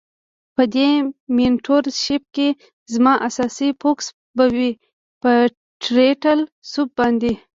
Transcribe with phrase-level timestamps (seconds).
[0.55, 0.89] په دی
[1.35, 2.47] مینټور شیپ کی
[2.93, 4.69] زما اساسی فوکس به وی
[5.21, 5.31] په
[5.83, 6.39] ټرټل
[6.71, 7.33] سوپ باندی.